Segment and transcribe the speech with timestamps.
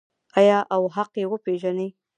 [0.39, 1.89] آیا او حق یې وپیژني؟